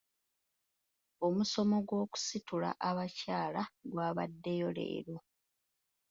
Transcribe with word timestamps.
Omusomo 1.25 1.77
gw'okusitula 1.87 2.69
abakyala 2.89 3.61
gwabaddeyo 3.91 4.69
leero. 4.77 5.17